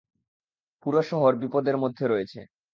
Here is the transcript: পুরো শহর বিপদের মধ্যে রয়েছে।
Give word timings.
পুরো 0.85 1.01
শহর 1.09 1.31
বিপদের 1.41 1.75
মধ্যে 1.77 2.05
রয়েছে। 2.07 2.39